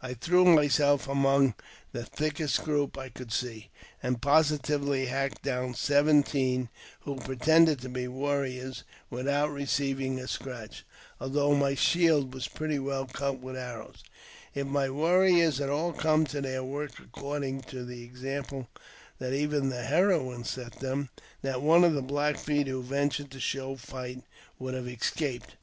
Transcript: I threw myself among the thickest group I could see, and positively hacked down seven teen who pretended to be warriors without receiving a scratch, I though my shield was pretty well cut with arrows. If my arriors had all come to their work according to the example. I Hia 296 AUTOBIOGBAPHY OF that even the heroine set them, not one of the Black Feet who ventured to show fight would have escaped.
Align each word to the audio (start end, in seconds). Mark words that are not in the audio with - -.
I 0.00 0.14
threw 0.14 0.44
myself 0.44 1.08
among 1.08 1.54
the 1.90 2.04
thickest 2.04 2.62
group 2.62 2.96
I 2.96 3.08
could 3.08 3.32
see, 3.32 3.68
and 4.00 4.22
positively 4.22 5.06
hacked 5.06 5.42
down 5.42 5.74
seven 5.74 6.22
teen 6.22 6.68
who 7.00 7.16
pretended 7.16 7.80
to 7.80 7.88
be 7.88 8.06
warriors 8.06 8.84
without 9.10 9.50
receiving 9.50 10.20
a 10.20 10.28
scratch, 10.28 10.86
I 11.20 11.26
though 11.26 11.56
my 11.56 11.74
shield 11.74 12.32
was 12.32 12.46
pretty 12.46 12.78
well 12.78 13.06
cut 13.06 13.40
with 13.40 13.56
arrows. 13.56 14.04
If 14.54 14.68
my 14.68 14.86
arriors 14.86 15.58
had 15.58 15.68
all 15.68 15.92
come 15.92 16.26
to 16.26 16.40
their 16.40 16.62
work 16.62 17.00
according 17.00 17.62
to 17.62 17.84
the 17.84 18.04
example. 18.04 18.68
I 18.68 18.68
Hia 19.30 19.48
296 19.48 19.48
AUTOBIOGBAPHY 19.48 19.48
OF 19.48 19.50
that 19.50 19.56
even 19.66 19.68
the 19.68 19.82
heroine 19.82 20.44
set 20.44 20.72
them, 20.78 21.08
not 21.42 21.60
one 21.60 21.82
of 21.82 21.94
the 21.94 22.02
Black 22.02 22.38
Feet 22.38 22.68
who 22.68 22.84
ventured 22.84 23.32
to 23.32 23.40
show 23.40 23.74
fight 23.74 24.22
would 24.60 24.74
have 24.74 24.86
escaped. 24.86 25.56